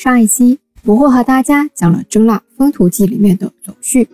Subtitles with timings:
[0.00, 4.08] 上一期不惑和大家讲了《征腊风土记》里面的走序，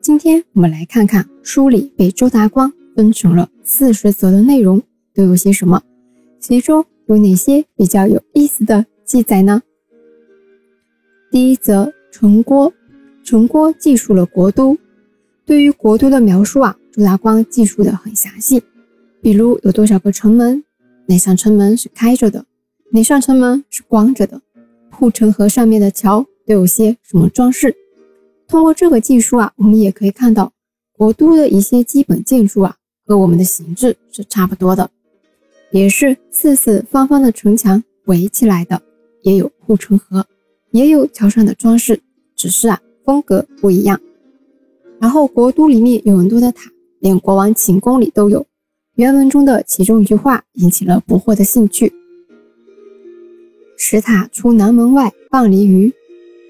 [0.00, 4.80] 今天我们来看看书里被周达光分成了四十则的内容
[5.12, 5.82] 都有些什么，
[6.40, 9.60] 其中有哪些比较有意思的记载呢？
[11.30, 12.72] 第一则城郭，
[13.22, 14.78] 城郭记述了国都，
[15.44, 18.62] 对于国都的描述啊，周达光记述的很详细，
[19.20, 20.64] 比如有多少个城门，
[21.04, 22.46] 哪扇城门是开着的。
[22.90, 24.40] 哪扇城门是关着的？
[24.98, 27.72] 护城河上面的桥都有些什么装饰？
[28.48, 30.52] 通过这个技术啊，我们也可以看到
[30.92, 32.74] 国都的一些基本建筑啊，
[33.06, 34.90] 和我们的形制是差不多的，
[35.70, 38.82] 也是四四方方的城墙围起来的，
[39.22, 40.26] 也有护城河，
[40.72, 42.02] 也有桥上的装饰，
[42.34, 44.00] 只是啊风格不一样。
[44.98, 46.68] 然后国都里面有很多的塔，
[46.98, 48.44] 连国王寝宫里都有。
[48.96, 51.92] 原文中的其中一句话引起了不惑的兴趣。
[53.80, 55.94] 石塔出南门外半里余，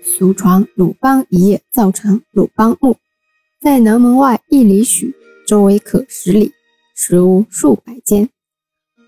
[0.03, 2.97] 俗传鲁邦一夜造成鲁邦墓，
[3.61, 5.15] 在南门外一里许，
[5.47, 6.53] 周围可十里，
[6.97, 8.31] 实屋数百间。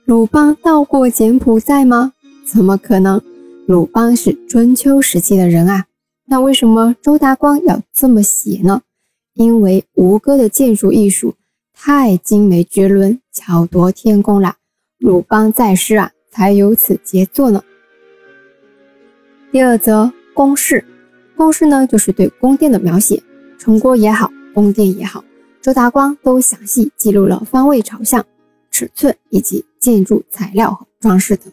[0.05, 2.13] 鲁邦到过柬埔寨吗？
[2.45, 3.23] 怎么可能？
[3.67, 5.87] 鲁邦是春秋时期的人啊。
[6.27, 8.83] 那为什么周达光要这么写呢？
[9.33, 11.37] 因为吴哥的建筑艺术
[11.73, 14.57] 太精美绝伦，巧夺天工了。
[14.99, 17.65] 鲁邦在世啊，才有此杰作呢。
[19.53, 20.85] 第二则宫室，
[21.37, 23.21] 宫室呢就是对宫殿的描写，
[23.59, 25.25] 城郭也好，宫殿也好，
[25.61, 28.25] 周达光都详细记录了方位、朝向、
[28.71, 31.53] 尺寸以及建筑材料和装饰等。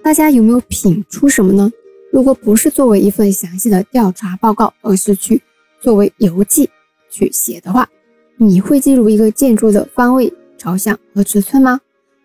[0.00, 1.72] 大家有没有品出什么呢？
[2.12, 5.42] 如果不是作为一份详细的调查报告，而是去
[5.80, 6.70] 作为游记
[7.10, 7.88] 去写的话，
[8.36, 11.80] 你会记录一个建筑的方位、朝向和尺寸吗？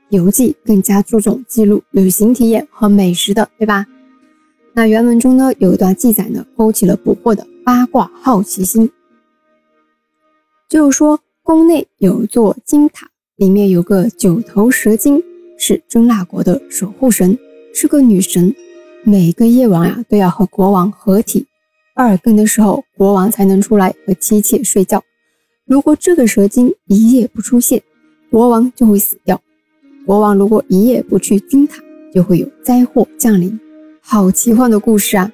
[0.09, 3.87] 游记更加注重记录旅行体验和美食的，对吧？
[4.80, 8.89] 那原文中呢，有一段记载呢，勾起了捕获的八卦好奇心。
[10.69, 15.21] 就是说，宫内有座金塔，里面有个九头蛇精，
[15.58, 17.37] 是真腊国的守护神，
[17.73, 18.55] 是个女神。
[19.04, 21.45] 每个夜晚呀，都要和国王合体，
[21.93, 25.04] 二更的时候，国王才能出来和妻妾睡觉。
[25.65, 27.83] 如果这个蛇精一夜不出现，
[28.31, 29.42] 国王就会死掉。
[30.05, 31.83] 国王如果一夜不去金塔，
[32.14, 33.59] 就会有灾祸降临。
[34.11, 35.31] 好奇幻的故事啊！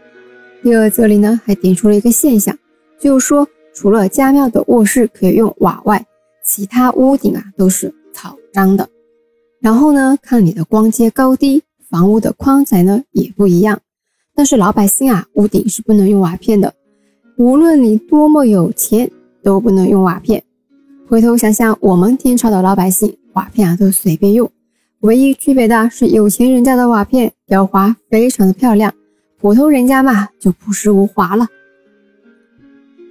[0.61, 2.53] 第二这里呢，还点出了一个现象，
[2.99, 6.05] 就是说，除了家庙的卧室可以用瓦外，
[6.43, 8.89] 其他屋顶啊都是草张的。
[9.61, 13.79] 然后呢，看你的光阶高低，房屋的宽窄呢也不一样。
[14.35, 16.73] 但是老百姓啊，屋顶是不能用瓦片的，
[17.37, 19.09] 无论你多么有钱，
[19.41, 20.43] 都不能用瓦片。
[21.07, 24.51] 回头想想，我们天朝的老百姓，瓦片啊都随便用。
[24.99, 28.93] 唯一区别的是有钱人家的瓦片，雕花非常的漂亮，
[29.39, 31.47] 普通人家嘛就朴实无华了。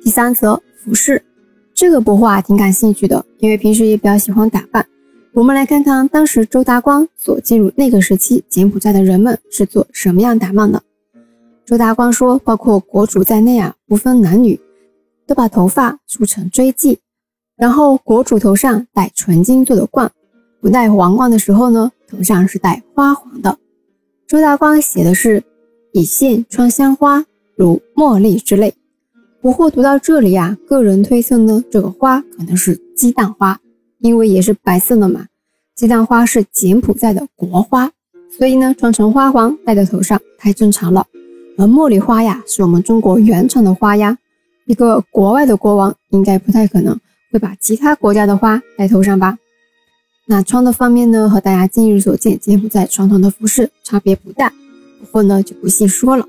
[0.03, 1.25] 第三则服饰，
[1.73, 4.85] 这个博画挺感兴趣的，因为平时也比较喜欢打扮。
[5.33, 10.83] 我们来看看当时周达光所记录那个时期柬埔寨的人们是做什么样打扮的。
[11.65, 14.61] 周达光说，包括国主在内啊，不分男女，
[15.27, 16.99] 都把头发梳成锥髻，
[17.57, 20.11] 然后国主头上戴纯金做的冠。
[20.61, 23.59] 不戴皇冠的时候呢，头上是戴花环的。
[24.27, 25.45] 周大光写的是
[25.93, 27.27] 以线穿香花，
[27.57, 28.75] 如茉莉之类。
[29.43, 33.61] 不过读到这里啊，个人推测呢，这个花可能是鸡蛋花，
[33.99, 35.27] 因为也是白色的嘛。
[35.75, 37.91] 鸡蛋花是柬埔寨的国花，
[38.39, 41.07] 所以呢，穿成花环戴在头上太正常了。
[41.59, 44.17] 而茉莉花呀，是我们中国原产的花呀。
[44.65, 46.99] 一个国外的国王应该不太可能
[47.31, 49.37] 会把其他国家的花戴头上吧。
[50.27, 54.51] 那穿的方面呢，和大家今日所见柬埔寨传统的服饰差别不大，
[54.99, 56.27] 不过呢就不细说了。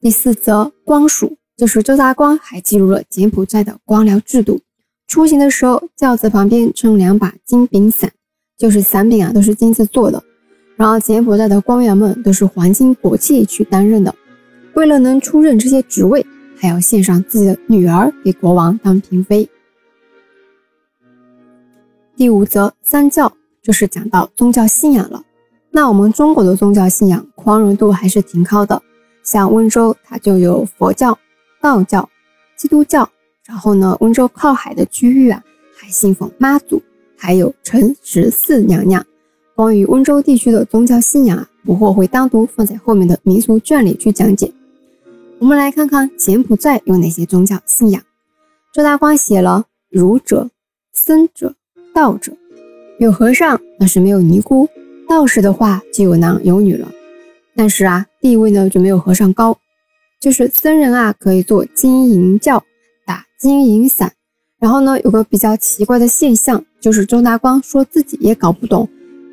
[0.00, 4.60] 第四则光属，就是周达光还记录了柬埔寨的官僚制度。
[5.08, 8.12] 出行的时候，轿子旁边撑两把金柄伞，
[8.56, 10.22] 就是伞柄啊，都是金子做的。
[10.76, 14.14] 然后柬埔寨的官员们都是皇亲国戚去担任的，
[14.74, 16.24] 为了能出任这些职位，
[16.56, 19.48] 还要献上自己的女儿给国王当嫔妃。
[22.16, 23.32] 第五则三教
[23.62, 25.22] 就是讲到宗教信仰了。
[25.70, 28.82] 那我们中国的宗教信仰宽容度还是挺高的，
[29.22, 31.18] 像温州它就有佛教、
[31.60, 32.08] 道教、
[32.56, 33.08] 基督教。
[33.46, 35.42] 然后呢，温州靠海的区域啊，
[35.74, 36.80] 还信奉妈祖，
[37.16, 39.04] 还有陈十四娘娘。
[39.54, 44.52] 关于温州地区的宗教信仰啊，不惑会单独放在后面的民俗卷里去讲解。
[45.38, 48.02] 我们来看看柬埔寨有哪些宗教信仰。
[48.72, 50.50] 周大光写了儒者、
[50.92, 51.56] 僧者。
[51.94, 52.32] 道者
[52.98, 54.66] 有和尚，那是没有尼姑；
[55.08, 56.90] 道士的话就有男有女了。
[57.54, 59.58] 但是啊，地位呢就没有和尚高。
[60.20, 62.62] 就是僧人啊，可以做金银教，
[63.04, 64.12] 打金银伞。
[64.60, 68.88] 然后呢，有个比较奇怪的现象，就是周大光说自己也搞不懂，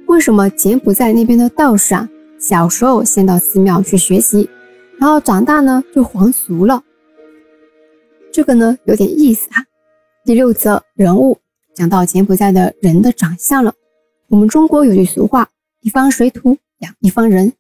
[0.08, 2.10] 为什么柬埔寨那边的道士啊，
[2.40, 4.50] 小时候先到寺庙去学习，
[4.98, 6.84] 然后长大呢就还俗了。
[8.32, 9.64] 这个呢有点意思啊。
[10.26, 11.38] 第六则人物
[11.80, 13.74] 讲到柬埔寨的人的长相了。
[14.28, 15.48] 我们中国有句俗话，
[15.80, 17.54] 一方水土养一方人。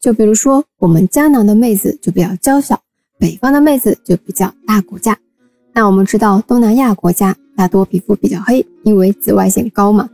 [0.00, 2.80] 就比如说，我们江南的妹子就比较娇小，
[3.18, 5.18] 北方的妹子就比较大骨架。
[5.72, 10.08] 那我们知道，东南亚国家大多皮肤比较黑，因为紫外线高嘛。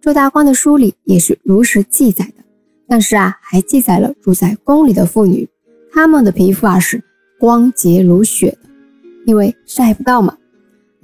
[0.00, 2.42] 周大光的书里也是如实记载的。
[2.88, 5.48] 但是啊，还记载了住在宫里的妇女，
[5.92, 7.00] 她们的皮肤啊是
[7.38, 8.68] 光洁如雪的，
[9.24, 10.36] 因为晒不到嘛。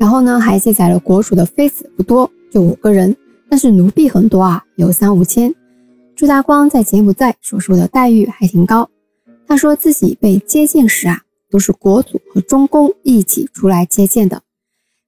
[0.01, 3.15] 然后呢，还记载了国主的妃子不多，就五个人，
[3.51, 5.55] 但是奴婢很多啊，有三五千。
[6.17, 8.89] 朱大光在柬埔寨所受的待遇还挺高。
[9.47, 11.21] 他说自己被接见时啊，
[11.51, 14.41] 都是国祖和中宫一起出来接见的。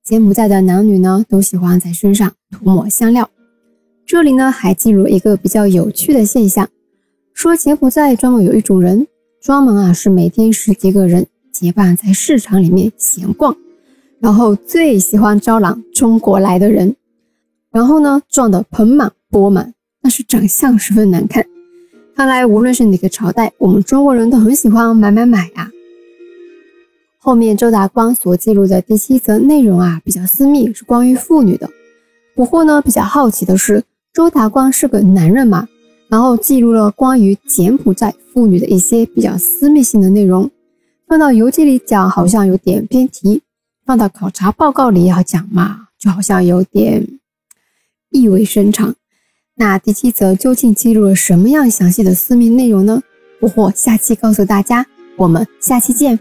[0.05, 3.31] 柬埔寨的男女呢，都喜欢在身上涂抹香料。
[4.05, 6.69] 这里呢，还记录一个比较有趣的现象，
[7.33, 9.07] 说柬埔寨专门有一种人，
[9.41, 13.57] 专门啊是每天十几个人结伴在市场里面闲逛，
[14.23, 16.95] 然后最喜欢招揽中国来的人，
[17.73, 19.75] 然后呢赚得盆满钵满。
[20.01, 21.45] 但是长相十分难看，
[22.15, 25.69] 看来无论是哪个朝代，我们中国人都很喜欢买买买啊。
[27.19, 31.69] 后面周达光所记录的第七则内容啊，比较私密，是关于妇女的。
[32.37, 33.83] 不过呢，比较好奇的是，
[34.13, 35.69] 周达光是个男人嘛，
[36.09, 40.49] 然后记录了关于柬埔寨妇女的一些比较私密性的内容，
[41.09, 43.42] 放到游记里讲好像有点偏题，
[43.85, 47.07] 放到考察报告里要讲嘛，就好像有点
[48.11, 48.95] 意味深长。
[49.55, 53.03] 那第七则究竟记录了什么样详细的私密内容呢？
[53.41, 54.87] 我或下期告诉大家，
[55.17, 56.19] 我们下期见。